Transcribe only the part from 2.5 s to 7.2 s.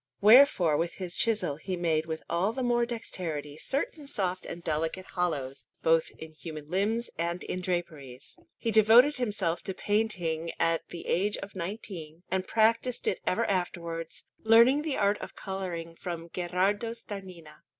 the more dexterity certain soft and delicate hollows, both in human limbs